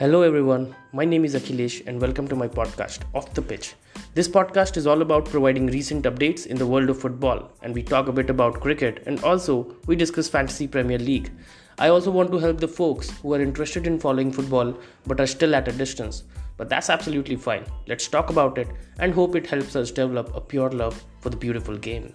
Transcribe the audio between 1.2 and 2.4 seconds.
is Akhilesh, and welcome to